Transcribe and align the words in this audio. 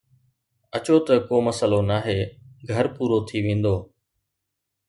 اچو 0.75 0.95
ته 1.05 1.13
ڪو 1.27 1.35
مسئلو 1.47 1.79
ناهي، 1.89 2.19
گهر 2.67 2.85
پورو 2.95 3.17
ٿي 3.27 3.37
ويندو 3.45 3.75